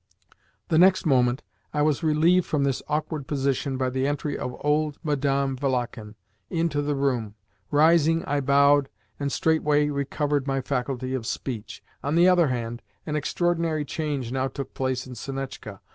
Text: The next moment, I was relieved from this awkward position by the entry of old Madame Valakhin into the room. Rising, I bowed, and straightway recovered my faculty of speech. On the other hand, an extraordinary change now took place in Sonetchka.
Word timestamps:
The 0.69 0.79
next 0.79 1.05
moment, 1.05 1.43
I 1.75 1.83
was 1.83 2.01
relieved 2.01 2.47
from 2.47 2.63
this 2.63 2.81
awkward 2.87 3.27
position 3.27 3.77
by 3.77 3.91
the 3.91 4.07
entry 4.07 4.35
of 4.35 4.55
old 4.61 4.97
Madame 5.03 5.55
Valakhin 5.55 6.15
into 6.49 6.81
the 6.81 6.95
room. 6.95 7.35
Rising, 7.69 8.25
I 8.25 8.39
bowed, 8.41 8.89
and 9.19 9.31
straightway 9.31 9.89
recovered 9.89 10.47
my 10.47 10.59
faculty 10.59 11.13
of 11.13 11.27
speech. 11.27 11.83
On 12.03 12.15
the 12.15 12.27
other 12.27 12.47
hand, 12.47 12.81
an 13.05 13.15
extraordinary 13.15 13.85
change 13.85 14.31
now 14.31 14.47
took 14.47 14.73
place 14.73 15.05
in 15.05 15.13
Sonetchka. 15.13 15.81